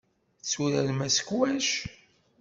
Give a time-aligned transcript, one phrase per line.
[0.39, 1.69] Tetturarem asekwac?